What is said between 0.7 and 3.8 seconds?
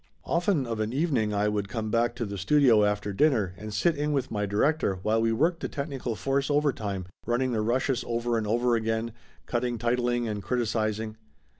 a evening I would come back to the studio after dinner and